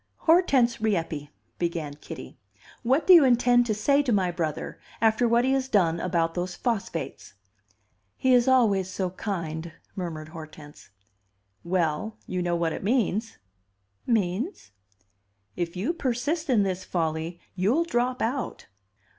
"Hortense 0.21 0.81
Rieppe," 0.81 1.29
began 1.59 1.93
Kitty, 1.93 2.39
"what 2.81 3.05
do 3.05 3.13
you 3.13 3.23
intend 3.23 3.67
to 3.67 3.75
say 3.75 4.01
to 4.01 4.11
my 4.11 4.31
brother 4.31 4.79
after 4.99 5.27
what 5.27 5.45
he 5.45 5.51
has 5.51 5.69
done 5.69 5.99
about 5.99 6.33
those 6.33 6.55
phosphates?" 6.55 7.35
"He 8.17 8.33
is 8.33 8.47
always 8.47 8.89
so 8.89 9.11
kind," 9.11 9.73
murmured 9.95 10.29
Hortense. 10.29 10.89
"Well, 11.63 12.17
you 12.25 12.41
know 12.41 12.55
what 12.55 12.73
it 12.73 12.83
means." 12.83 13.37
"Means?" 14.07 14.71
"If 15.55 15.75
you 15.75 15.93
persist 15.93 16.49
in 16.49 16.63
this 16.63 16.83
folly, 16.83 17.39
you'll 17.53 17.83
drop 17.83 18.23
out." 18.23 18.65